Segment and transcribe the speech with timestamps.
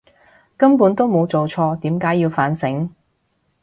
[0.57, 2.89] 根本都冇做錯，點解要反省！